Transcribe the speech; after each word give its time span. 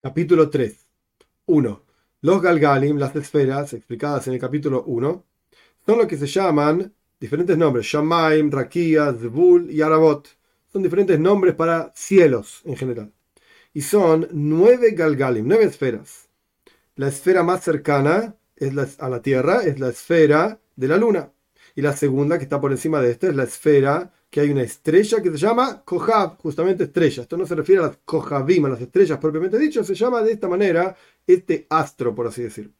Capítulo 0.00 0.48
3. 0.48 0.76
1. 1.46 1.84
Los 2.20 2.40
Galgalim, 2.40 2.98
las 2.98 3.16
esferas, 3.16 3.72
explicadas 3.72 4.28
en 4.28 4.34
el 4.34 4.38
capítulo 4.38 4.84
1, 4.84 5.24
son 5.84 5.98
lo 5.98 6.06
que 6.06 6.16
se 6.16 6.28
llaman 6.28 6.94
diferentes 7.18 7.58
nombres: 7.58 7.84
Shamaim, 7.84 8.48
Rakia, 8.48 9.12
Zebul 9.12 9.68
y 9.72 9.82
Arabot. 9.82 10.28
Son 10.72 10.84
diferentes 10.84 11.18
nombres 11.18 11.56
para 11.56 11.90
cielos 11.96 12.62
en 12.64 12.76
general. 12.76 13.12
Y 13.74 13.80
son 13.82 14.28
nueve 14.30 14.92
Galgalim, 14.92 15.48
nueve 15.48 15.64
esferas. 15.64 16.28
La 16.94 17.08
esfera 17.08 17.42
más 17.42 17.64
cercana 17.64 18.36
es 18.54 18.74
la, 18.74 18.86
a 19.00 19.08
la 19.08 19.20
Tierra 19.20 19.62
es 19.64 19.80
la 19.80 19.88
esfera 19.88 20.60
de 20.76 20.86
la 20.86 20.96
Luna. 20.96 21.32
Y 21.74 21.82
la 21.82 21.96
segunda, 21.96 22.38
que 22.38 22.44
está 22.44 22.60
por 22.60 22.70
encima 22.70 23.00
de 23.00 23.10
esta, 23.10 23.26
es 23.26 23.34
la 23.34 23.44
esfera 23.44 24.12
que 24.30 24.40
hay 24.40 24.50
una 24.50 24.62
estrella 24.62 25.22
que 25.22 25.30
se 25.30 25.38
llama 25.38 25.82
Kohab, 25.84 26.36
justamente 26.38 26.84
estrella. 26.84 27.22
Esto 27.22 27.36
no 27.36 27.46
se 27.46 27.54
refiere 27.54 27.82
a 27.82 27.86
las 27.86 27.98
Kohabim, 28.04 28.66
a 28.66 28.68
las 28.70 28.80
estrellas 28.80 29.18
propiamente 29.18 29.58
dicho, 29.58 29.82
se 29.82 29.94
llama 29.94 30.22
de 30.22 30.32
esta 30.32 30.48
manera 30.48 30.96
este 31.26 31.66
astro, 31.70 32.14
por 32.14 32.26
así 32.26 32.42
decir. 32.42 32.72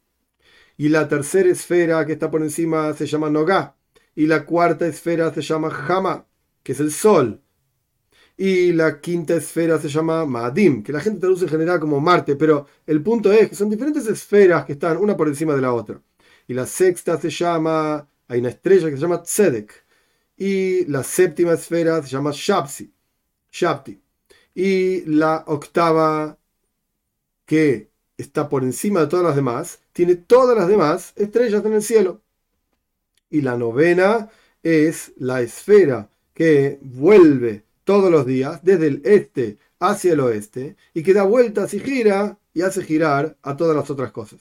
Y 0.77 0.89
la 0.89 1.07
tercera 1.07 1.49
esfera 1.49 2.05
que 2.05 2.13
está 2.13 2.29
por 2.31 2.41
encima 2.41 2.93
se 2.93 3.05
llama 3.05 3.29
Nogá. 3.29 3.75
Y 4.15 4.27
la 4.27 4.45
cuarta 4.45 4.85
esfera 4.87 5.33
se 5.33 5.41
llama 5.41 5.69
Hama, 5.87 6.25
que 6.63 6.73
es 6.73 6.79
el 6.79 6.91
sol. 6.91 7.41
Y 8.37 8.71
la 8.71 9.01
quinta 9.01 9.35
esfera 9.35 9.79
se 9.79 9.89
llama 9.89 10.25
Maadim, 10.25 10.83
que 10.83 10.93
la 10.93 11.01
gente 11.01 11.19
traduce 11.19 11.45
en 11.45 11.49
general 11.49 11.79
como 11.79 11.99
Marte, 11.99 12.35
pero 12.37 12.67
el 12.85 13.01
punto 13.03 13.31
es 13.33 13.49
que 13.49 13.55
son 13.55 13.69
diferentes 13.69 14.07
esferas 14.07 14.65
que 14.65 14.73
están 14.73 14.97
una 14.97 15.17
por 15.17 15.27
encima 15.27 15.55
de 15.55 15.61
la 15.61 15.73
otra. 15.73 16.01
Y 16.47 16.53
la 16.53 16.65
sexta 16.65 17.19
se 17.19 17.29
llama, 17.29 18.07
hay 18.27 18.39
una 18.39 18.49
estrella 18.49 18.89
que 18.89 18.95
se 18.95 19.01
llama 19.01 19.23
Tzedek 19.23 19.88
y 20.39 20.85
la 20.85 21.03
séptima 21.03 21.51
esfera 21.51 22.01
se 22.01 22.07
llama 22.07 22.31
Shabsi, 22.33 22.89
Shabti. 23.51 24.01
Y 24.55 25.01
la 25.01 25.43
octava, 25.47 26.37
que 27.45 27.89
está 28.17 28.47
por 28.47 28.63
encima 28.63 29.01
de 29.01 29.07
todas 29.07 29.25
las 29.25 29.35
demás, 29.35 29.79
tiene 29.91 30.15
todas 30.15 30.57
las 30.57 30.69
demás 30.69 31.11
estrellas 31.17 31.63
en 31.65 31.73
el 31.73 31.83
cielo. 31.83 32.21
Y 33.29 33.41
la 33.41 33.57
novena 33.57 34.29
es 34.63 35.11
la 35.17 35.41
esfera 35.41 36.09
que 36.33 36.79
vuelve 36.81 37.65
todos 37.83 38.09
los 38.09 38.25
días 38.25 38.63
desde 38.63 38.87
el 38.87 39.01
este 39.03 39.57
hacia 39.79 40.13
el 40.13 40.21
oeste 40.21 40.77
y 40.93 41.03
que 41.03 41.13
da 41.13 41.23
vueltas 41.23 41.73
y 41.73 41.81
gira 41.81 42.39
y 42.53 42.61
hace 42.61 42.83
girar 42.83 43.37
a 43.41 43.57
todas 43.57 43.75
las 43.75 43.89
otras 43.89 44.13
cosas. 44.13 44.39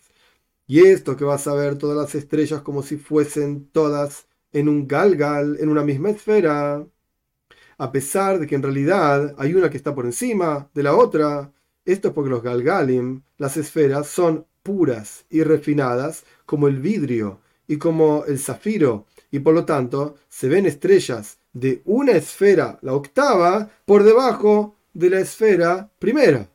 Y 0.69 0.87
esto 0.87 1.17
que 1.17 1.25
vas 1.25 1.49
a 1.49 1.55
ver 1.55 1.77
todas 1.77 1.97
las 1.97 2.15
estrellas 2.15 2.63
como 2.63 2.85
si 2.85 2.99
fuesen 2.99 3.69
todas 3.73 4.28
en 4.53 4.69
un 4.69 4.87
galgal, 4.87 5.57
en 5.61 5.69
una 5.69 5.83
misma 5.85 6.11
esfera, 6.11 6.87
a 7.79 7.93
pesar 7.93 8.39
de 8.39 8.47
que 8.47 8.55
en 8.55 8.63
realidad 8.63 9.35
hay 9.39 9.55
una 9.55 9.71
que 9.71 9.77
está 9.77 9.95
por 9.95 10.05
encima 10.05 10.69
de 10.75 10.83
la 10.83 10.95
otra. 10.95 11.53
Esto 11.85 12.09
es 12.09 12.15
porque 12.15 12.31
los 12.31 12.43
galgalim, 12.43 13.23
las 13.39 13.57
esferas, 13.57 14.09
son 14.09 14.47
puras 14.63 15.25
y 15.31 15.43
refinadas 15.43 16.25
como 16.45 16.69
el 16.69 16.81
vidrio 16.81 17.41
y 17.67 17.79
como 17.79 18.25
el 18.27 18.39
zafiro, 18.39 19.07
y 19.31 19.39
por 19.41 19.55
lo 19.55 19.65
tanto 19.65 20.17
se 20.29 20.49
ven 20.49 20.67
estrellas 20.67 21.39
de 21.53 21.83
una 21.85 22.13
esfera, 22.13 22.79
la 22.83 22.95
octava, 22.95 23.71
por 23.85 24.05
debajo 24.05 24.77
de 24.95 25.11
la 25.11 25.21
esfera 25.21 25.91
primera, 25.99 26.49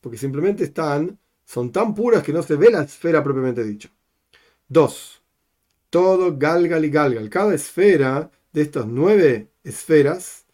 porque 0.00 0.18
simplemente 0.18 0.64
están, 0.64 1.18
son 1.44 1.72
tan 1.72 1.94
puras 1.94 2.22
que 2.22 2.32
no 2.32 2.42
se 2.42 2.56
ve 2.56 2.70
la 2.70 2.82
esfera 2.82 3.22
propiamente 3.22 3.64
dicha. 3.64 3.90
2 4.68 5.23
todo 5.94 6.36
Galgal 6.36 6.84
y 6.84 6.90
Galgal. 6.90 7.30
Cada 7.30 7.54
esfera 7.54 8.28
de 8.52 8.62
estas 8.62 8.84
nueve 8.84 9.52
esferas 9.62 10.44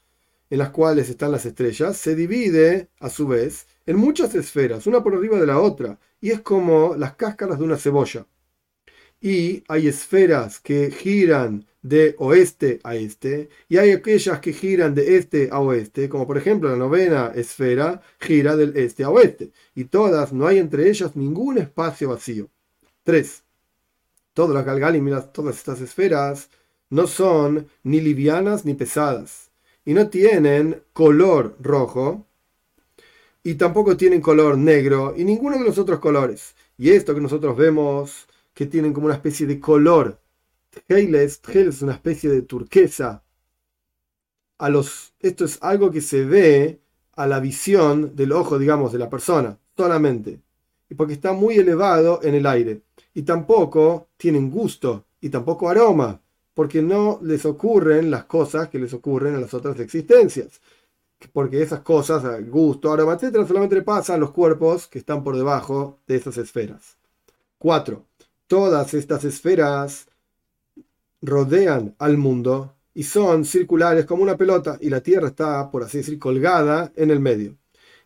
en 0.50 0.58
las 0.58 0.68
cuales 0.68 1.08
están 1.08 1.32
las 1.32 1.46
estrellas 1.46 1.96
se 1.96 2.14
divide 2.14 2.90
a 2.98 3.08
su 3.08 3.26
vez 3.26 3.66
en 3.86 3.96
muchas 3.96 4.34
esferas, 4.34 4.86
una 4.86 5.02
por 5.02 5.14
arriba 5.14 5.40
de 5.40 5.46
la 5.46 5.58
otra, 5.58 5.98
y 6.20 6.28
es 6.30 6.42
como 6.42 6.94
las 6.94 7.14
cáscaras 7.14 7.58
de 7.58 7.64
una 7.64 7.78
cebolla. 7.78 8.26
Y 9.18 9.64
hay 9.66 9.88
esferas 9.88 10.60
que 10.60 10.90
giran 10.90 11.64
de 11.80 12.16
oeste 12.18 12.78
a 12.84 12.96
este, 12.96 13.48
y 13.66 13.78
hay 13.78 13.92
aquellas 13.92 14.40
que 14.40 14.52
giran 14.52 14.94
de 14.94 15.16
este 15.16 15.48
a 15.50 15.60
oeste, 15.60 16.10
como 16.10 16.26
por 16.26 16.36
ejemplo 16.36 16.68
la 16.68 16.76
novena 16.76 17.32
esfera 17.34 18.02
gira 18.18 18.56
del 18.56 18.76
este 18.76 19.04
a 19.04 19.08
oeste, 19.08 19.52
y 19.74 19.84
todas, 19.84 20.34
no 20.34 20.46
hay 20.46 20.58
entre 20.58 20.90
ellas 20.90 21.16
ningún 21.16 21.56
espacio 21.56 22.10
vacío. 22.10 22.50
3 23.04 23.44
todas 24.40 24.54
las 24.54 24.64
galgalim, 24.64 25.06
todas 25.34 25.58
estas 25.58 25.82
esferas, 25.82 26.48
no 26.88 27.06
son 27.06 27.68
ni 27.82 28.00
livianas 28.00 28.64
ni 28.64 28.72
pesadas. 28.72 29.50
Y 29.84 29.92
no 29.92 30.08
tienen 30.08 30.82
color 30.94 31.56
rojo. 31.60 32.24
Y 33.42 33.56
tampoco 33.56 33.98
tienen 33.98 34.22
color 34.22 34.56
negro. 34.56 35.12
Y 35.14 35.24
ninguno 35.24 35.58
de 35.58 35.64
los 35.64 35.76
otros 35.76 36.00
colores. 36.00 36.54
Y 36.78 36.88
esto 36.88 37.14
que 37.14 37.20
nosotros 37.20 37.54
vemos, 37.54 38.28
que 38.54 38.64
tienen 38.64 38.94
como 38.94 39.08
una 39.08 39.16
especie 39.16 39.46
de 39.46 39.60
color. 39.60 40.18
Es 40.88 41.82
una 41.82 41.92
especie 41.92 42.30
de 42.30 42.40
turquesa. 42.40 43.22
A 44.56 44.70
los, 44.70 45.12
esto 45.20 45.44
es 45.44 45.58
algo 45.60 45.90
que 45.90 46.00
se 46.00 46.24
ve 46.24 46.80
a 47.12 47.26
la 47.26 47.40
visión 47.40 48.16
del 48.16 48.32
ojo, 48.32 48.58
digamos, 48.58 48.90
de 48.90 49.00
la 49.00 49.10
persona, 49.10 49.58
solamente. 49.76 50.40
Porque 50.96 51.14
está 51.14 51.32
muy 51.32 51.56
elevado 51.56 52.20
en 52.22 52.34
el 52.34 52.46
aire 52.46 52.82
y 53.14 53.22
tampoco 53.22 54.08
tienen 54.16 54.50
gusto 54.50 55.04
y 55.20 55.28
tampoco 55.28 55.68
aroma, 55.68 56.20
porque 56.54 56.82
no 56.82 57.20
les 57.22 57.44
ocurren 57.44 58.10
las 58.10 58.24
cosas 58.24 58.68
que 58.68 58.78
les 58.78 58.92
ocurren 58.92 59.34
a 59.34 59.40
las 59.40 59.54
otras 59.54 59.78
existencias. 59.80 60.60
Porque 61.32 61.62
esas 61.62 61.80
cosas, 61.80 62.24
gusto, 62.48 62.92
aroma, 62.92 63.14
etcétera, 63.14 63.46
solamente 63.46 63.76
le 63.76 63.82
pasan 63.82 64.16
a 64.16 64.18
los 64.20 64.30
cuerpos 64.30 64.86
que 64.86 64.98
están 64.98 65.22
por 65.22 65.36
debajo 65.36 65.98
de 66.06 66.16
esas 66.16 66.38
esferas. 66.38 66.96
4. 67.58 68.04
Todas 68.46 68.94
estas 68.94 69.24
esferas 69.24 70.08
rodean 71.20 71.94
al 71.98 72.16
mundo 72.16 72.74
y 72.94 73.04
son 73.04 73.44
circulares 73.44 74.06
como 74.06 74.22
una 74.22 74.36
pelota 74.36 74.78
y 74.80 74.88
la 74.88 75.02
Tierra 75.02 75.28
está, 75.28 75.70
por 75.70 75.82
así 75.82 75.98
decir, 75.98 76.18
colgada 76.18 76.92
en 76.96 77.10
el 77.10 77.20
medio. 77.20 77.56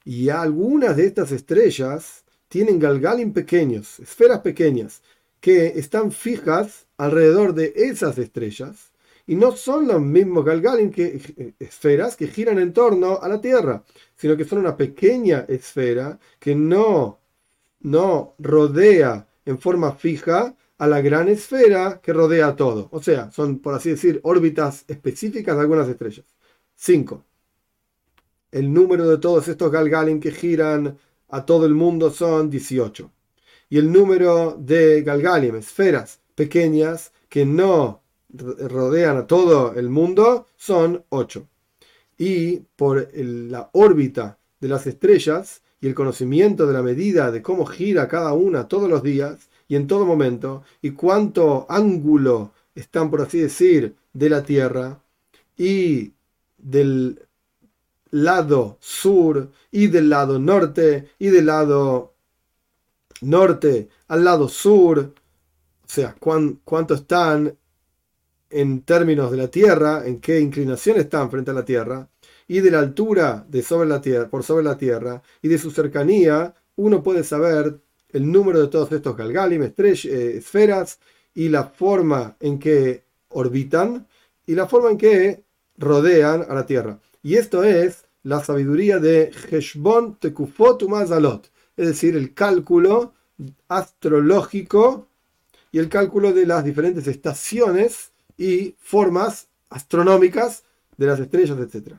Y 0.05 0.29
algunas 0.29 0.97
de 0.97 1.07
estas 1.07 1.33
estrellas 1.33 2.25
tienen 2.49 2.79
galgalim 2.79 3.33
pequeños, 3.33 4.01
esferas 4.01 4.41
pequeñas, 4.41 5.03
que 5.41 5.67
están 5.79 6.13
fijas 6.13 6.87
alrededor 6.97 7.55
de 7.55 7.73
esas 7.77 8.19
estrellas 8.19 8.93
y 9.27 9.37
no 9.37 9.53
son 9.53 9.87
los 9.87 10.01
mismos 10.01 10.45
galgalim 10.45 10.91
que 10.91 11.21
eh, 11.37 11.55
esferas 11.59 12.17
que 12.17 12.29
giran 12.29 12.59
en 12.59 12.73
torno 12.73 13.19
a 13.21 13.29
la 13.29 13.41
Tierra, 13.41 13.85
sino 14.17 14.37
que 14.37 14.45
son 14.45 14.59
una 14.59 14.77
pequeña 14.77 15.45
esfera 15.49 16.19
que 16.39 16.55
no, 16.55 17.21
no 17.81 18.35
rodea 18.39 19.27
en 19.47 19.59
forma 19.59 19.93
fija 19.95 20.55
a 20.79 20.87
la 20.87 21.01
gran 21.01 21.29
esfera 21.29 22.01
que 22.03 22.13
rodea 22.13 22.57
todo. 22.57 22.89
O 22.93 23.03
sea, 23.03 23.31
son, 23.31 23.61
por 23.61 23.75
así 23.75 23.91
decir, 23.91 24.21
órbitas 24.25 24.85
específicas 24.89 25.57
de 25.57 25.61
algunas 25.63 25.89
estrellas. 25.89 26.27
5. 26.77 27.25
El 28.51 28.73
número 28.73 29.09
de 29.09 29.19
todos 29.19 29.49
estos 29.49 29.71
galgalim 29.71 30.21
que 30.21 30.33
giran 30.33 30.99
a 31.29 31.45
todo 31.45 31.67
el 31.67 31.75
mundo 31.75 32.11
son 32.11 32.51
18. 32.51 33.11
Y 33.71 33.79
el 33.79 33.91
número 33.91 34.57
de 34.59 35.03
Galgalim, 35.03 35.57
esferas 35.57 36.21
pequeñas 36.35 37.13
que 37.29 37.45
no 37.45 38.03
rodean 38.31 39.17
a 39.17 39.27
todo 39.27 39.75
el 39.75 39.89
mundo, 39.89 40.47
son 40.57 41.05
8. 41.09 41.47
Y 42.19 42.61
por 42.77 43.09
la 43.15 43.71
órbita 43.73 44.39
de 44.61 44.69
las 44.69 44.87
estrellas 44.87 45.63
y 45.81 45.87
el 45.87 45.95
conocimiento 45.95 46.67
de 46.67 46.73
la 46.73 46.83
medida 46.83 47.31
de 47.31 47.43
cómo 47.43 47.67
gira 47.67 48.09
cada 48.09 48.33
una 48.33 48.69
todos 48.69 48.89
los 48.89 49.03
días 49.03 49.49
y 49.69 49.77
en 49.77 49.87
todo 49.87 50.05
momento, 50.05 50.63
y 50.83 50.91
cuánto 50.91 51.67
ángulo 51.69 52.53
están, 52.75 53.11
por 53.11 53.23
así 53.23 53.41
decir, 53.41 53.95
de 54.13 54.29
la 54.29 54.43
Tierra 54.43 55.01
y 55.57 56.13
del 56.59 57.27
lado 58.15 58.79
sur 58.81 59.51
y 59.73 59.89
del 59.89 60.09
lado 60.09 60.39
norte 60.39 61.11
y 61.19 61.29
del 61.29 61.47
lado 61.47 62.15
norte 63.23 63.89
al 64.07 64.23
lado 64.23 64.49
sur, 64.49 64.99
o 65.01 65.89
sea, 65.89 66.15
cuánto 66.21 66.95
están 66.95 67.57
en 68.51 68.83
términos 68.83 69.33
de 69.33 69.37
la 69.37 69.49
Tierra, 69.49 70.07
en 70.07 70.21
qué 70.21 70.39
inclinación 70.39 70.99
están 70.99 71.29
frente 71.29 71.51
a 71.51 71.55
la 71.55 71.65
Tierra, 71.65 72.09
y 72.47 72.61
de 72.61 72.71
la 72.71 72.79
altura 72.79 73.45
de 73.49 73.63
sobre 73.63 73.89
la 73.89 74.01
tierra, 74.01 74.29
por 74.29 74.45
sobre 74.45 74.63
la 74.63 74.79
Tierra, 74.79 75.21
y 75.43 75.49
de 75.49 75.59
su 75.59 75.73
cercanía, 75.73 76.55
uno 76.77 77.03
puede 77.03 77.25
saber 77.25 77.81
el 78.11 78.31
número 78.31 78.61
de 78.61 78.69
todos 78.69 78.93
estos 78.93 79.17
galgalim, 79.17 79.63
eh, 79.63 79.73
esferas, 80.37 81.01
y 81.35 81.49
la 81.49 81.65
forma 81.65 82.37
en 82.39 82.61
que 82.61 83.03
orbitan, 83.31 84.07
y 84.47 84.55
la 84.55 84.69
forma 84.69 84.91
en 84.91 84.99
que 84.99 85.43
rodean 85.79 86.45
a 86.49 86.55
la 86.55 86.65
Tierra. 86.65 87.01
Y 87.25 87.37
esto 87.37 87.65
es 87.65 88.04
la 88.25 88.43
sabiduría 88.43 88.99
de 88.99 89.31
Heshbon 89.51 90.17
Tekufot 90.17 90.83
Umazalot, 90.83 91.51
es 91.77 91.87
decir, 91.87 92.17
el 92.17 92.35
cálculo 92.35 93.13
astrológico 93.69 95.07
y 95.71 95.79
el 95.79 95.89
cálculo 95.89 96.33
de 96.33 96.47
las 96.47 96.65
diferentes 96.65 97.07
estaciones 97.07 98.13
y 98.37 98.75
formas 98.79 99.49
astronómicas 99.69 100.65
de 100.97 101.07
las 101.07 101.21
estrellas, 101.21 101.59
etc. 101.59 101.97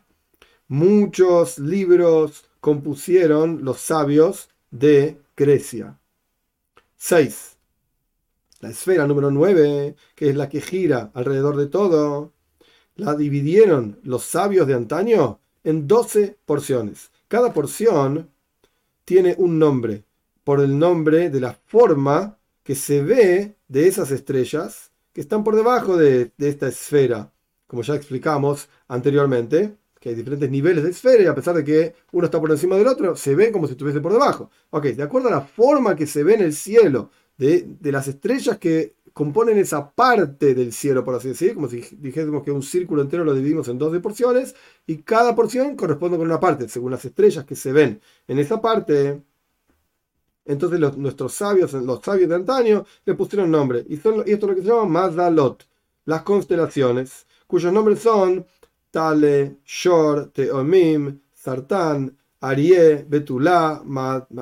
Muchos 0.67 1.59
libros 1.59 2.45
compusieron 2.59 3.63
los 3.63 3.79
sabios 3.79 4.49
de 4.71 5.21
Grecia. 5.37 5.99
6. 6.97 7.57
La 8.61 8.69
esfera 8.69 9.05
número 9.05 9.29
9, 9.29 9.95
que 10.15 10.29
es 10.29 10.35
la 10.35 10.49
que 10.49 10.61
gira 10.61 11.11
alrededor 11.13 11.55
de 11.57 11.67
todo, 11.67 12.33
la 12.95 13.13
dividieron 13.13 13.99
los 14.03 14.23
sabios 14.23 14.65
de 14.65 14.73
antaño 14.73 15.39
en 15.65 15.87
12 15.87 16.37
porciones. 16.45 17.11
Cada 17.27 17.51
porción 17.51 18.29
tiene 19.03 19.35
un 19.37 19.59
nombre, 19.59 20.05
por 20.43 20.61
el 20.61 20.79
nombre 20.79 21.29
de 21.29 21.41
la 21.41 21.53
forma 21.65 22.37
que 22.63 22.75
se 22.75 23.01
ve 23.01 23.55
de 23.67 23.87
esas 23.87 24.11
estrellas 24.11 24.91
que 25.11 25.21
están 25.21 25.43
por 25.43 25.55
debajo 25.55 25.97
de, 25.97 26.31
esta 26.37 26.67
esfera. 26.67 27.31
Como 27.67 27.81
ya 27.81 27.95
explicamos 27.95 28.69
anteriormente, 28.87 29.75
que 29.99 30.09
hay 30.09 30.15
diferentes 30.15 30.49
niveles 30.49 30.83
de 30.83 30.91
esfera 30.91 31.23
y 31.23 31.25
a 31.25 31.35
pesar 31.35 31.55
de 31.55 31.63
que 31.63 31.95
uno 32.11 32.25
está 32.25 32.39
por 32.39 32.51
encima 32.51 32.75
del 32.77 32.87
otro, 32.87 33.15
se 33.15 33.33
ve 33.33 33.51
como 33.51 33.65
si 33.65 33.73
estuviese 33.73 34.01
por 34.01 34.13
debajo. 34.13 34.51
Ok, 34.69 34.85
de 34.85 35.03
acuerdo 35.03 35.29
a 35.29 35.31
la 35.31 35.41
forma 35.41 35.95
que 35.95 36.05
se 36.05 36.23
ve 36.23 36.35
en 36.35 36.41
el 36.41 36.53
cielo 36.53 37.09
de, 37.37 37.65
de 37.79 37.91
las 37.91 38.07
estrellas 38.07 38.59
que 38.59 38.93
componen 39.15 39.57
esa 39.57 39.91
parte 39.91 40.53
del 40.53 40.73
cielo, 40.73 41.05
por 41.05 41.15
así 41.15 41.29
decir, 41.29 41.55
como 41.55 41.69
si 41.69 41.79
dijésemos 41.99 42.43
que 42.43 42.51
un 42.51 42.61
círculo 42.61 43.01
entero 43.01 43.23
lo 43.23 43.33
dividimos 43.33 43.69
en 43.69 43.77
12 43.77 44.01
porciones 44.01 44.55
y 44.85 44.97
cada 45.03 45.33
porción 45.33 45.77
corresponde 45.77 46.17
con 46.17 46.27
una 46.27 46.41
parte, 46.41 46.67
según 46.67 46.91
las 46.91 47.05
estrellas 47.05 47.45
que 47.45 47.55
se 47.55 47.71
ven 47.71 48.01
en 48.27 48.39
esa 48.39 48.59
parte. 48.59 49.21
Entonces 50.43 50.81
nuestros 50.97 51.33
sabios, 51.33 51.71
los 51.71 52.01
sabios 52.03 52.27
de 52.27 52.35
antaño, 52.35 52.85
le 53.05 53.13
pusieron 53.13 53.49
nombre. 53.49 53.85
Y, 53.87 53.93
esto 53.93 54.23
es 54.25 54.41
lo 54.41 54.53
que 54.53 54.61
se 54.61 54.67
llama 54.67 55.07
Mazalot, 55.07 55.65
las 56.03 56.23
constelaciones, 56.23 57.25
cuyos 57.47 57.71
nombres 57.71 57.99
son 57.99 58.45
Tale, 58.91 59.59
Shor, 59.65 60.27
Teomim, 60.33 61.21
Sartán, 61.33 62.17
Arié, 62.41 63.05
Betulá, 63.07 63.81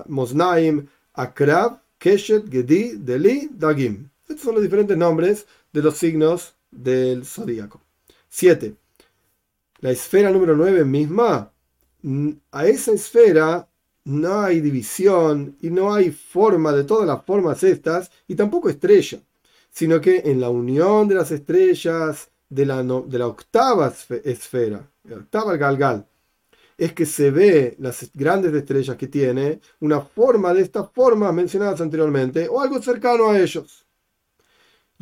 Mosnaim, 0.07 0.87
Akrab, 1.13 1.79
Keshet, 1.99 2.49
Gedi, 2.49 2.93
Deli, 2.97 3.49
Dagim. 3.51 4.09
Estos 4.33 4.45
son 4.45 4.55
los 4.55 4.63
diferentes 4.63 4.97
nombres 4.97 5.45
de 5.71 5.83
los 5.83 5.95
signos 5.95 6.55
del 6.71 7.23
zodíaco. 7.23 7.81
7. 8.29 8.73
La 9.81 9.91
esfera 9.91 10.31
número 10.31 10.57
9 10.57 10.83
misma, 10.85 11.53
a 12.51 12.65
esa 12.65 12.93
esfera 12.93 13.69
no 14.05 14.41
hay 14.41 14.59
división 14.59 15.55
y 15.61 15.69
no 15.69 15.93
hay 15.93 16.09
forma 16.09 16.71
de 16.71 16.83
todas 16.83 17.05
las 17.05 17.23
formas 17.23 17.61
estas 17.61 18.09
y 18.27 18.33
tampoco 18.33 18.69
estrella, 18.69 19.19
sino 19.69 20.01
que 20.01 20.23
en 20.25 20.41
la 20.41 20.49
unión 20.49 21.07
de 21.07 21.13
las 21.13 21.29
estrellas 21.29 22.31
de 22.49 22.65
la, 22.65 22.81
de 22.81 23.19
la 23.19 23.27
octava 23.27 23.93
esfera, 24.23 24.89
la 25.03 25.17
octava 25.17 25.57
galgal, 25.57 26.07
es 26.75 26.93
que 26.93 27.05
se 27.05 27.29
ve 27.29 27.75
las 27.77 28.09
grandes 28.15 28.51
estrellas 28.51 28.97
que 28.97 29.05
tiene 29.05 29.61
una 29.79 30.01
forma 30.01 30.55
de 30.55 30.63
estas 30.63 30.89
formas 30.91 31.31
mencionadas 31.35 31.81
anteriormente 31.81 32.47
o 32.49 32.59
algo 32.59 32.81
cercano 32.81 33.29
a 33.29 33.39
ellos. 33.39 33.82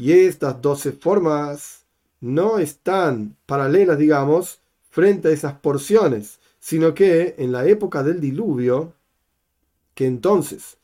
Y 0.02 0.14
estas 0.14 0.60
doce 0.64 0.94
formas 0.94 1.86
no 2.22 2.58
están 2.58 3.38
paralelas, 3.46 4.00
digamos, 4.00 4.60
frente 4.90 5.28
a 5.28 5.32
esas 5.32 5.54
porciones, 5.60 6.40
sino 6.60 6.96
que 6.96 7.36
en 7.38 7.52
la 7.52 7.68
época 7.68 8.02
del 8.02 8.20
diluvio, 8.20 8.96
que 9.94 10.08
entonces 10.08 10.80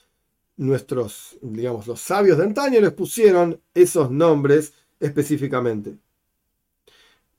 nuestros, 0.55 1.35
digamos, 1.41 1.87
los 1.87 1.99
sabios 1.99 2.37
de 2.37 2.43
antaño 2.43 2.79
les 2.79 2.93
pusieron 2.93 3.59
esos 3.73 4.11
nombres 4.11 4.73
específicamente. 4.99 5.97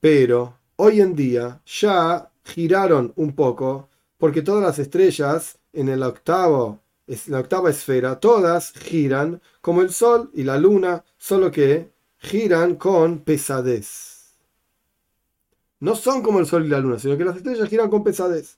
Pero 0.01 0.57
hoy 0.75 0.99
en 0.99 1.15
día 1.15 1.61
ya 1.65 2.29
giraron 2.43 3.13
un 3.15 3.33
poco, 3.33 3.87
porque 4.17 4.41
todas 4.41 4.63
las 4.63 4.79
estrellas 4.79 5.59
en 5.71 5.87
el 5.87 6.03
octavo 6.03 6.81
la 7.27 7.39
octava 7.39 7.69
esfera, 7.69 8.19
todas 8.19 8.71
giran 8.73 9.41
como 9.61 9.81
el 9.81 9.91
Sol 9.91 10.29
y 10.33 10.43
la 10.43 10.57
Luna, 10.57 11.03
solo 11.17 11.49
que 11.51 11.91
giran 12.17 12.75
con 12.75 13.19
pesadez. 13.19 14.35
No 15.79 15.95
son 15.95 16.21
como 16.21 16.39
el 16.39 16.45
Sol 16.45 16.65
y 16.65 16.69
la 16.69 16.79
Luna, 16.79 16.99
sino 16.99 17.17
que 17.17 17.25
las 17.25 17.37
estrellas 17.37 17.69
giran 17.69 17.89
con 17.89 18.03
pesadez. 18.03 18.57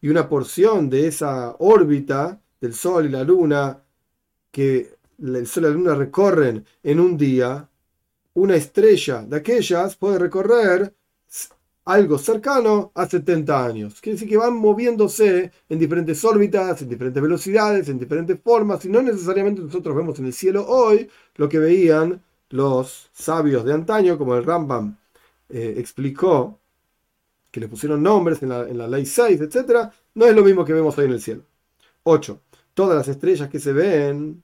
Y 0.00 0.08
una 0.08 0.28
porción 0.28 0.90
de 0.90 1.06
esa 1.06 1.56
órbita 1.58 2.40
del 2.60 2.74
Sol 2.74 3.06
y 3.06 3.08
la 3.08 3.24
Luna, 3.24 3.82
que 4.50 4.96
el 5.18 5.46
Sol 5.46 5.64
y 5.64 5.66
la 5.66 5.72
Luna 5.72 5.94
recorren 5.94 6.66
en 6.82 7.00
un 7.00 7.16
día, 7.16 7.68
una 8.34 8.54
estrella 8.54 9.22
de 9.22 9.36
aquellas 9.36 9.96
puede 9.96 10.18
recorrer 10.18 10.94
algo 11.88 12.18
cercano 12.18 12.92
a 12.94 13.08
70 13.08 13.64
años. 13.64 14.00
Quiere 14.02 14.16
decir 14.16 14.28
que 14.28 14.36
van 14.36 14.54
moviéndose 14.54 15.50
en 15.70 15.78
diferentes 15.78 16.22
órbitas, 16.22 16.82
en 16.82 16.90
diferentes 16.90 17.22
velocidades, 17.22 17.88
en 17.88 17.98
diferentes 17.98 18.38
formas, 18.42 18.84
y 18.84 18.90
no 18.90 19.00
necesariamente 19.00 19.62
nosotros 19.62 19.96
vemos 19.96 20.18
en 20.18 20.26
el 20.26 20.34
cielo 20.34 20.66
hoy 20.68 21.08
lo 21.36 21.48
que 21.48 21.58
veían 21.58 22.22
los 22.50 23.08
sabios 23.14 23.64
de 23.64 23.72
antaño, 23.72 24.18
como 24.18 24.36
el 24.36 24.44
Rambam 24.44 24.98
eh, 25.48 25.76
explicó, 25.78 26.58
que 27.50 27.60
le 27.60 27.68
pusieron 27.68 28.02
nombres 28.02 28.42
en 28.42 28.50
la, 28.50 28.68
en 28.68 28.76
la 28.76 28.86
ley 28.86 29.06
6, 29.06 29.40
etc., 29.40 29.88
no 30.14 30.26
es 30.26 30.36
lo 30.36 30.44
mismo 30.44 30.66
que 30.66 30.74
vemos 30.74 30.98
hoy 30.98 31.06
en 31.06 31.12
el 31.12 31.22
cielo. 31.22 31.42
8. 32.02 32.38
Todas 32.74 32.98
las 32.98 33.08
estrellas 33.08 33.48
que 33.48 33.60
se 33.60 33.72
ven, 33.72 34.42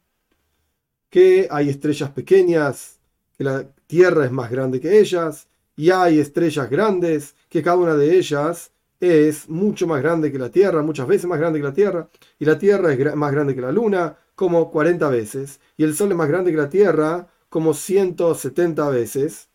que 1.10 1.46
hay 1.50 1.68
estrellas 1.68 2.10
pequeñas, 2.10 2.98
que 3.36 3.44
la 3.44 3.66
Tierra 3.86 4.24
es 4.24 4.32
más 4.32 4.50
grande 4.50 4.80
que 4.80 4.98
ellas, 4.98 5.46
y 5.76 5.90
hay 5.90 6.18
estrellas 6.18 6.70
grandes, 6.70 7.34
que 7.48 7.62
cada 7.62 7.76
una 7.76 7.94
de 7.94 8.16
ellas 8.16 8.72
es 9.00 9.48
mucho 9.48 9.86
más 9.86 10.02
grande 10.02 10.32
que 10.32 10.38
la 10.38 10.50
Tierra, 10.50 10.82
muchas 10.82 11.06
veces 11.06 11.26
más 11.26 11.38
grande 11.38 11.58
que 11.58 11.64
la 11.64 11.72
Tierra, 11.72 12.08
y 12.38 12.44
la 12.44 12.58
Tierra 12.58 12.92
es 12.92 13.16
más 13.16 13.32
grande 13.32 13.54
que 13.54 13.60
la 13.60 13.72
Luna, 13.72 14.16
como 14.34 14.70
40 14.70 15.08
veces, 15.10 15.60
y 15.76 15.84
el 15.84 15.94
Sol 15.94 16.10
es 16.10 16.16
más 16.16 16.28
grande 16.28 16.50
que 16.50 16.56
la 16.56 16.68
Tierra, 16.68 17.28
como 17.48 17.74
170 17.74 18.88
veces. 18.90 19.48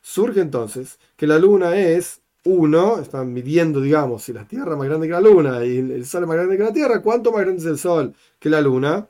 Surge 0.00 0.40
entonces 0.40 0.98
que 1.16 1.26
la 1.26 1.38
Luna 1.38 1.76
es 1.76 2.20
1, 2.44 3.00
están 3.00 3.32
midiendo, 3.32 3.80
digamos, 3.80 4.24
si 4.24 4.32
la 4.32 4.46
Tierra 4.46 4.72
es 4.72 4.78
más 4.78 4.88
grande 4.88 5.06
que 5.06 5.12
la 5.12 5.20
Luna 5.20 5.64
y 5.64 5.78
el 5.78 6.04
Sol 6.04 6.24
es 6.24 6.28
más 6.28 6.36
grande 6.36 6.56
que 6.56 6.64
la 6.64 6.72
Tierra, 6.72 7.00
¿cuánto 7.00 7.30
más 7.32 7.42
grande 7.42 7.60
es 7.60 7.66
el 7.66 7.78
Sol 7.78 8.14
que 8.38 8.50
la 8.50 8.60
Luna? 8.60 9.08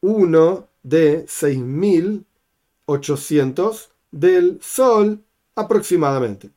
1 0.00 0.68
de 0.82 1.26
6800 1.28 3.90
del 4.10 4.58
Sol 4.62 5.22
aproximadamente. 5.54 6.50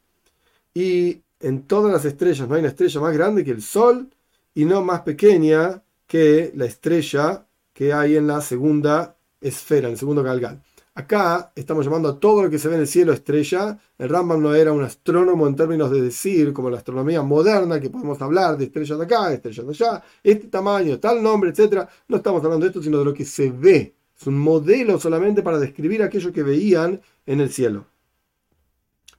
Y 0.73 1.21
en 1.39 1.63
todas 1.63 1.91
las 1.91 2.05
estrellas 2.05 2.47
no 2.47 2.55
hay 2.55 2.59
una 2.59 2.69
estrella 2.69 3.01
más 3.01 3.13
grande 3.13 3.43
que 3.43 3.51
el 3.51 3.61
Sol 3.61 4.09
y 4.55 4.65
no 4.65 4.81
más 4.81 5.01
pequeña 5.01 5.83
que 6.07 6.51
la 6.55 6.65
estrella 6.65 7.45
que 7.73 7.91
hay 7.91 8.15
en 8.15 8.27
la 8.27 8.41
segunda 8.41 9.17
esfera, 9.41 9.87
en 9.87 9.93
el 9.93 9.99
segundo 9.99 10.23
galgal. 10.23 10.61
Acá 10.95 11.51
estamos 11.55 11.85
llamando 11.85 12.07
a 12.07 12.19
todo 12.19 12.43
lo 12.43 12.49
que 12.51 12.59
se 12.59 12.67
ve 12.67 12.75
en 12.75 12.81
el 12.81 12.87
cielo 12.87 13.13
estrella. 13.13 13.79
El 13.97 14.09
Rambam 14.09 14.39
no 14.39 14.53
era 14.53 14.71
un 14.71 14.83
astrónomo 14.83 15.47
en 15.47 15.55
términos 15.55 15.89
de 15.89 16.01
decir, 16.01 16.53
como 16.53 16.69
la 16.69 16.77
astronomía 16.77 17.23
moderna, 17.23 17.79
que 17.79 17.89
podemos 17.89 18.21
hablar 18.21 18.57
de 18.57 18.65
estrellas 18.65 18.99
de 18.99 19.05
acá, 19.05 19.33
estrellas 19.33 19.65
de 19.65 19.71
allá, 19.71 20.03
este 20.23 20.47
tamaño, 20.49 20.99
tal 20.99 21.23
nombre, 21.23 21.49
etc. 21.49 21.87
No 22.07 22.17
estamos 22.17 22.43
hablando 22.43 22.65
de 22.65 22.69
esto, 22.69 22.83
sino 22.83 22.99
de 22.99 23.05
lo 23.05 23.13
que 23.13 23.25
se 23.25 23.49
ve. 23.49 23.95
Es 24.19 24.27
un 24.27 24.37
modelo 24.37 24.99
solamente 24.99 25.41
para 25.41 25.57
describir 25.57 26.03
aquello 26.03 26.31
que 26.31 26.43
veían 26.43 27.01
en 27.25 27.41
el 27.41 27.51
cielo. 27.51 27.87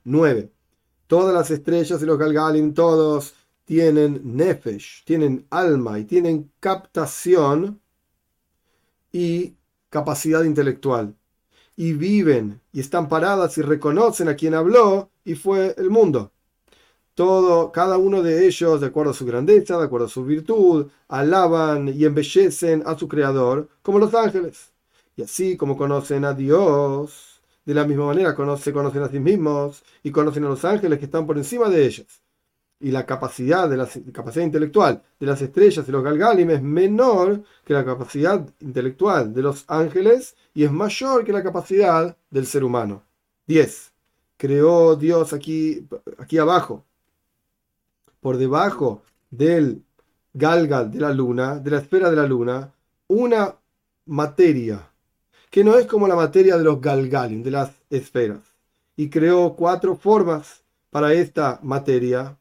9. 0.04 0.50
Todas 1.06 1.34
las 1.34 1.50
estrellas 1.50 2.00
y 2.00 2.06
los 2.06 2.18
Galgalim, 2.18 2.74
todos 2.74 3.34
tienen 3.64 4.20
nefesh, 4.36 5.04
tienen 5.04 5.46
alma 5.50 5.98
y 5.98 6.04
tienen 6.04 6.50
captación 6.60 7.80
y 9.12 9.54
capacidad 9.90 10.44
intelectual. 10.44 11.14
Y 11.76 11.92
viven 11.92 12.60
y 12.72 12.80
están 12.80 13.08
paradas 13.08 13.58
y 13.58 13.62
reconocen 13.62 14.28
a 14.28 14.36
quien 14.36 14.54
habló 14.54 15.10
y 15.24 15.34
fue 15.34 15.74
el 15.76 15.90
mundo. 15.90 16.32
Todo, 17.14 17.70
cada 17.70 17.96
uno 17.96 18.22
de 18.22 18.46
ellos, 18.46 18.80
de 18.80 18.88
acuerdo 18.88 19.12
a 19.12 19.14
su 19.14 19.24
grandeza, 19.24 19.78
de 19.78 19.84
acuerdo 19.84 20.06
a 20.06 20.10
su 20.10 20.24
virtud, 20.24 20.88
alaban 21.08 21.88
y 21.88 22.04
embellecen 22.04 22.82
a 22.86 22.98
su 22.98 23.06
creador 23.08 23.68
como 23.82 24.00
los 24.00 24.14
ángeles. 24.14 24.72
Y 25.16 25.22
así 25.22 25.56
como 25.56 25.76
conocen 25.76 26.24
a 26.24 26.34
Dios, 26.34 27.33
de 27.64 27.74
la 27.74 27.84
misma 27.84 28.06
manera 28.06 28.34
se 28.56 28.72
conocen 28.72 29.02
a 29.02 29.08
sí 29.08 29.18
mismos 29.18 29.82
y 30.02 30.10
conocen 30.10 30.44
a 30.44 30.48
los 30.48 30.64
ángeles 30.64 30.98
que 30.98 31.06
están 31.06 31.26
por 31.26 31.38
encima 31.38 31.68
de 31.68 31.86
ellos. 31.86 32.06
Y 32.80 32.90
la 32.90 33.06
capacidad, 33.06 33.68
de 33.68 33.76
la 33.76 33.88
capacidad 34.12 34.44
intelectual 34.44 35.02
de 35.18 35.26
las 35.26 35.40
estrellas 35.40 35.88
y 35.88 35.92
los 35.92 36.04
galgalim 36.04 36.50
es 36.50 36.62
menor 36.62 37.42
que 37.64 37.72
la 37.72 37.84
capacidad 37.84 38.46
intelectual 38.60 39.32
de 39.32 39.42
los 39.42 39.64
ángeles 39.68 40.36
y 40.52 40.64
es 40.64 40.72
mayor 40.72 41.24
que 41.24 41.32
la 41.32 41.42
capacidad 41.42 42.16
del 42.30 42.46
ser 42.46 42.64
humano. 42.64 43.02
10. 43.46 43.92
Creó 44.36 44.96
Dios 44.96 45.32
aquí, 45.32 45.86
aquí 46.18 46.36
abajo, 46.36 46.84
por 48.20 48.36
debajo 48.36 49.02
del 49.30 49.82
galgal 50.34 50.90
de 50.90 51.00
la 51.00 51.12
luna, 51.12 51.58
de 51.58 51.70
la 51.70 51.78
esfera 51.78 52.10
de 52.10 52.16
la 52.16 52.26
luna, 52.26 52.72
una 53.06 53.54
materia 54.06 54.90
que 55.54 55.62
no 55.62 55.78
es 55.78 55.86
como 55.86 56.08
la 56.08 56.16
materia 56.16 56.58
de 56.58 56.64
los 56.64 56.80
galgalim, 56.80 57.44
de 57.44 57.52
las 57.52 57.70
esferas. 57.88 58.40
Y 58.96 59.08
creó 59.08 59.54
cuatro 59.54 59.94
formas 59.94 60.64
para 60.90 61.12
esta 61.12 61.60
materia. 61.62 62.36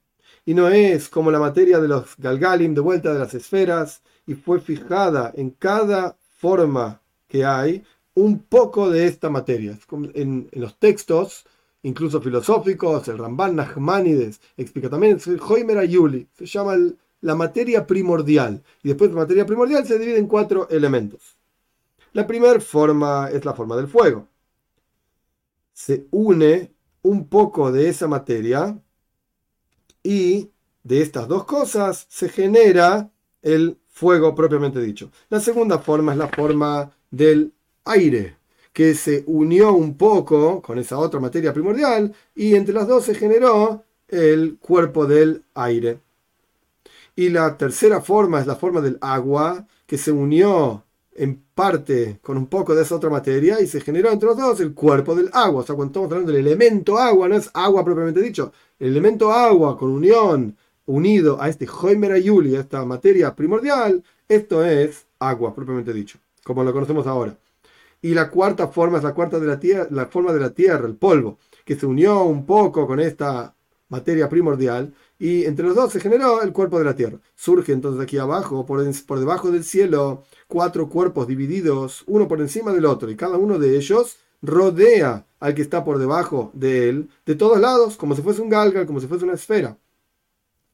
Y 0.48 0.56
no 0.56 0.68
es 0.68 1.10
como 1.10 1.30
la 1.30 1.38
materia 1.40 1.80
de 1.80 1.88
los 1.88 2.18
galgalim 2.18 2.74
de 2.74 2.82
vuelta 2.82 3.14
de 3.14 3.20
las 3.20 3.36
esferas. 3.36 4.02
y 4.26 4.34
fue 4.34 4.60
fijada 4.60 5.32
en 5.36 5.52
cada 5.52 6.18
forma 6.40 7.02
que 7.28 7.46
hay 7.46 7.84
un 8.16 8.40
poco 8.40 8.90
de 8.90 9.06
esta 9.06 9.30
materia. 9.30 9.78
En, 10.16 10.50
los 10.54 10.80
textos, 10.80 11.46
incluso 11.84 12.20
filosóficos, 12.20 13.08
el 13.10 13.20
Ramban 13.20 13.56
Nachmanides 13.56 14.42
explica 14.58 14.90
también, 14.90 15.20
el 15.24 15.40
Hoimer 15.40 15.78
Ayuli, 15.78 16.28
se 16.34 16.48
llama 16.48 16.78
la 17.22 17.36
materia 17.36 17.86
primordial. 17.86 18.64
Y 18.82 18.88
después 18.88 19.12
de 19.12 19.18
materia 19.18 19.46
primordial 19.46 19.86
se 19.86 20.00
divide 20.00 20.18
en 20.18 20.26
cuatro 20.26 20.68
elementos. 20.72 21.43
La 22.14 22.28
primera 22.28 22.60
forma 22.60 23.30
es 23.32 23.44
la 23.44 23.54
forma 23.54 23.76
del 23.76 23.88
fuego. 23.88 24.28
Se 25.74 26.06
une 26.12 26.72
un 27.02 27.28
poco 27.28 27.72
de 27.72 27.90
esa 27.90 28.08
materia 28.08 28.80
y 30.04 30.52
de 30.84 31.02
estas 31.02 31.28
dos 31.28 31.46
cosas 31.46 32.06
se 32.10 32.30
genera 32.30 33.10
el 33.42 33.80
fuego 33.90 34.36
propiamente 34.36 34.80
dicho. 34.80 35.12
La 35.30 35.40
segunda 35.40 35.80
forma 35.80 36.12
es 36.12 36.20
la 36.20 36.28
forma 36.28 36.92
del 37.10 37.52
aire, 37.86 38.38
que 38.72 38.94
se 38.94 39.24
unió 39.26 39.74
un 39.74 39.98
poco 39.98 40.62
con 40.62 40.78
esa 40.78 41.00
otra 41.00 41.20
materia 41.20 41.52
primordial 41.52 42.14
y 42.36 42.54
entre 42.54 42.76
las 42.76 42.88
dos 42.88 43.06
se 43.06 43.16
generó 43.16 43.84
el 44.08 44.58
cuerpo 44.60 45.08
del 45.08 45.46
aire. 45.56 46.00
Y 47.16 47.30
la 47.30 47.58
tercera 47.58 48.02
forma 48.02 48.40
es 48.40 48.46
la 48.46 48.56
forma 48.56 48.82
del 48.82 49.00
agua, 49.02 49.66
que 49.88 49.98
se 49.98 50.12
unió 50.12 50.84
en 51.16 51.44
parte 51.54 52.20
con 52.22 52.38
un 52.38 52.48
poco 52.48 52.76
de 52.76 52.82
esa 52.82 52.96
otra 52.96 53.10
materia 53.10 53.62
y 53.62 53.68
se 53.68 53.82
generó 53.82 54.12
entre 54.12 54.28
los 54.28 54.38
dos 54.38 54.60
el 54.60 54.74
cuerpo 54.74 55.16
del 55.16 55.30
agua. 55.34 55.62
O 55.62 55.66
sea, 55.66 55.76
cuando 55.76 55.92
estamos 55.92 56.12
hablando 56.12 56.32
del 56.32 56.46
elemento 56.46 56.98
agua, 56.98 57.28
no 57.28 57.36
es 57.36 57.50
agua 57.54 57.84
propiamente 57.84 58.22
dicho, 58.22 58.52
el 58.80 58.90
elemento 58.90 59.32
agua 59.32 59.78
con 59.78 59.92
unión, 59.92 60.58
unido 60.86 61.42
a 61.42 61.50
este 61.50 61.68
Hoimer 61.68 62.12
Ayuli, 62.12 62.56
a 62.56 62.62
esta 62.62 62.84
materia 62.86 63.36
primordial, 63.36 64.04
esto 64.28 64.66
es 64.66 65.06
agua 65.20 65.54
propiamente 65.54 65.94
dicho, 65.94 66.18
como 66.44 66.64
lo 66.64 66.74
conocemos 66.74 67.08
ahora. 67.08 67.38
Y 68.02 68.14
la 68.14 68.30
cuarta 68.30 68.68
forma 68.68 68.98
es 68.98 69.04
la 69.04 69.14
cuarta 69.14 69.40
de 69.40 69.48
la 69.48 69.60
tierra, 69.60 69.88
la 69.92 70.08
forma 70.08 70.34
de 70.34 70.40
la 70.40 70.50
tierra, 70.50 70.88
el 70.88 70.96
polvo, 70.96 71.38
que 71.64 71.76
se 71.76 71.86
unió 71.86 72.24
un 72.24 72.46
poco 72.46 72.86
con 72.86 73.00
esta 73.00 73.56
materia 73.88 74.28
primordial 74.28 74.94
y 75.24 75.46
entre 75.46 75.66
los 75.66 75.76
dos 75.78 75.94
se 75.94 76.02
generó 76.02 76.42
el 76.42 76.52
cuerpo 76.52 76.78
de 76.78 76.84
la 76.84 76.98
tierra. 76.98 77.18
Surge 77.34 77.72
entonces 77.72 78.04
aquí 78.04 78.18
abajo, 78.18 78.66
por, 78.66 78.84
por 79.06 79.20
debajo 79.20 79.52
del 79.52 79.64
cielo, 79.64 80.26
cuatro 80.50 80.90
cuerpos 80.90 81.28
divididos, 81.28 82.04
uno 82.08 82.28
por 82.28 82.42
encima 82.42 82.74
del 82.74 82.84
otro, 82.84 83.10
y 83.10 83.16
cada 83.16 83.38
uno 83.38 83.58
de 83.58 83.78
ellos 83.78 84.18
rodea 84.42 85.26
al 85.40 85.56
que 85.56 85.62
está 85.62 85.86
por 85.86 85.98
debajo 85.98 86.52
de 86.54 86.90
él, 86.90 87.10
de 87.26 87.36
todos 87.36 87.58
lados, 87.58 87.96
como 87.96 88.18
si 88.18 88.22
fuese 88.22 88.42
un 88.42 88.50
galgal, 88.50 88.86
como 88.86 89.00
si 89.00 89.08
fuese 89.08 89.24
una 89.24 89.36
esfera. 89.36 89.78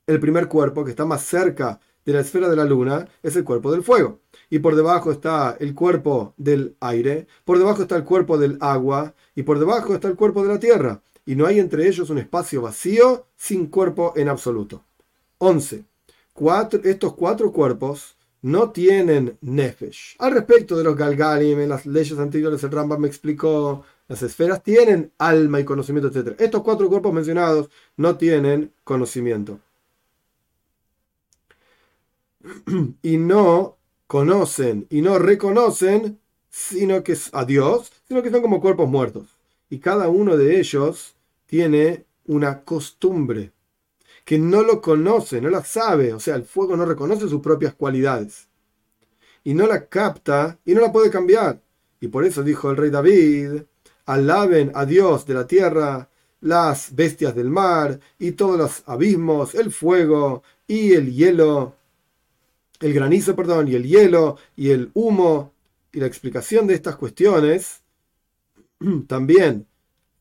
El 0.08 0.20
primer 0.20 0.48
cuerpo, 0.48 0.84
que 0.84 0.90
está 0.90 1.06
más 1.06 1.24
cerca 1.24 1.80
de 2.04 2.14
la 2.14 2.22
esfera 2.22 2.50
de 2.50 2.56
la 2.56 2.66
luna, 2.66 3.08
es 3.22 3.36
el 3.36 3.44
cuerpo 3.44 3.72
del 3.72 3.84
fuego. 3.84 4.20
Y 4.50 4.58
por 4.58 4.76
debajo 4.76 5.12
está 5.12 5.58
el 5.60 5.76
cuerpo 5.76 6.34
del 6.38 6.76
aire, 6.80 7.28
por 7.46 7.60
debajo 7.60 7.84
está 7.84 7.98
el 7.98 8.04
cuerpo 8.04 8.40
del 8.40 8.58
agua, 8.62 9.14
y 9.36 9.44
por 9.44 9.60
debajo 9.60 9.94
está 9.94 10.08
el 10.08 10.16
cuerpo 10.16 10.42
de 10.42 10.50
la 10.50 10.60
tierra 10.60 11.04
y 11.30 11.36
no 11.36 11.46
hay 11.46 11.60
entre 11.60 11.88
ellos 11.88 12.10
un 12.10 12.18
espacio 12.18 12.64
vacío 12.64 13.28
sin 13.38 13.68
cuerpo 13.68 14.14
en 14.16 14.30
absoluto. 14.30 14.84
11. 15.38 15.84
estos 16.84 17.14
cuatro 17.14 17.52
cuerpos 17.52 18.18
no 18.42 18.72
tienen 18.72 19.38
nefesh. 19.42 20.16
Al 20.18 20.32
respecto 20.34 20.76
de 20.76 20.84
los 20.84 20.96
galgalim, 20.96 21.60
en 21.60 21.70
las 21.70 21.86
leyes 21.86 22.18
anteriores 22.18 22.64
el 22.64 22.72
Rambam 22.72 23.02
me 23.02 23.08
explicó, 23.08 23.86
las 24.08 24.24
esferas 24.24 24.64
tienen 24.64 25.12
alma 25.20 25.60
y 25.60 25.66
conocimiento, 25.66 26.08
etc. 26.08 26.36
Estos 26.40 26.64
cuatro 26.64 26.90
cuerpos 26.90 27.14
mencionados 27.14 27.70
no 27.96 28.18
tienen 28.18 28.74
conocimiento. 28.84 29.60
y 33.04 33.18
no 33.18 33.78
conocen 34.08 34.88
y 34.90 35.04
no 35.04 35.20
reconocen 35.20 36.18
sino 36.50 37.04
que 37.04 37.16
a 37.34 37.46
Dios, 37.46 37.92
sino 38.08 38.24
que 38.24 38.32
son 38.32 38.42
como 38.42 38.62
cuerpos 38.62 38.90
muertos. 38.90 39.28
Y 39.70 39.78
cada 39.78 40.10
uno 40.10 40.36
de 40.36 40.60
ellos 40.60 41.14
tiene 41.50 42.06
una 42.28 42.62
costumbre 42.62 43.52
que 44.24 44.38
no 44.38 44.62
lo 44.62 44.80
conoce, 44.82 45.42
no 45.42 45.50
la 45.50 45.64
sabe, 45.66 46.14
o 46.14 46.20
sea, 46.20 46.36
el 46.36 46.44
fuego 46.44 46.78
no 46.78 46.86
reconoce 46.86 47.28
sus 47.28 47.42
propias 47.42 47.74
cualidades 47.74 48.48
y 49.44 49.56
no 49.56 49.66
la 49.66 49.88
capta 49.88 50.60
y 50.64 50.76
no 50.76 50.82
la 50.82 50.92
puede 50.92 51.10
cambiar. 51.10 51.60
Y 52.00 52.10
por 52.10 52.24
eso 52.24 52.44
dijo 52.44 52.70
el 52.70 52.78
rey 52.78 52.92
David, 52.92 53.64
alaben 54.06 54.72
a 54.76 54.86
Dios 54.86 55.26
de 55.26 55.34
la 55.34 55.48
tierra, 55.48 56.08
las 56.42 56.94
bestias 56.94 57.34
del 57.34 57.50
mar 57.50 58.00
y 58.20 58.34
todos 58.34 58.60
los 58.60 58.84
abismos, 58.86 59.56
el 59.56 59.72
fuego 59.72 60.44
y 60.68 60.94
el 60.94 61.12
hielo, 61.12 61.78
el 62.80 62.94
granizo, 62.94 63.36
perdón, 63.36 63.70
y 63.70 63.74
el 63.74 63.88
hielo 63.88 64.38
y 64.56 64.70
el 64.70 64.92
humo. 64.94 65.54
Y 65.92 66.00
la 66.00 66.06
explicación 66.06 66.68
de 66.68 66.76
estas 66.76 66.96
cuestiones 66.98 67.82
también 69.08 69.66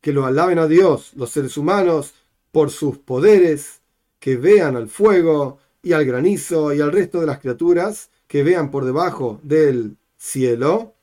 que 0.01 0.13
lo 0.13 0.27
alaben 0.27 0.59
a 0.59 0.67
Dios 0.67 1.13
los 1.17 1.31
seres 1.31 1.57
humanos 1.57 2.15
por 2.53 2.71
sus 2.71 2.99
poderes, 2.99 3.81
que 4.19 4.37
vean 4.37 4.77
al 4.77 4.89
fuego 4.89 5.59
y 5.83 5.93
al 5.93 6.05
granizo 6.05 6.73
y 6.73 6.81
al 6.81 6.93
resto 6.93 7.21
de 7.21 7.27
las 7.27 7.39
criaturas, 7.39 8.11
que 8.27 8.43
vean 8.43 8.71
por 8.71 8.85
debajo 8.85 9.41
del 9.43 9.97
cielo, 10.17 10.95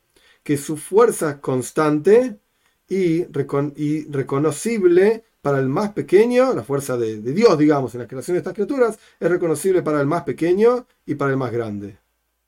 que 0.44 0.58
su 0.58 0.78
fuerza 0.78 1.32
es 1.32 1.36
constante 1.38 2.40
y, 2.88 3.24
reconocible 3.26 5.24
para 5.42 5.60
el 5.60 5.70
más 5.70 5.92
pequeño, 5.94 6.54
la 6.54 6.64
fuerza 6.64 6.98
de, 6.98 7.22
de 7.22 7.34
Dios, 7.34 7.58
digamos, 7.58 7.94
en 7.96 8.02
la 8.02 8.08
creación 8.08 8.36
de 8.36 8.40
estas 8.40 8.54
criaturas, 8.54 9.00
es 9.20 9.30
reconocible 9.30 9.82
para 9.82 10.02
el 10.02 10.08
más 10.08 10.24
pequeño 10.24 10.88
y 11.06 11.16
para 11.16 11.32
el 11.32 11.38
más 11.38 11.52
grande. 11.52 12.05